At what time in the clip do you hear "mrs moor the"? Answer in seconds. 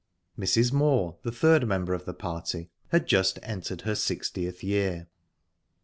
0.35-1.31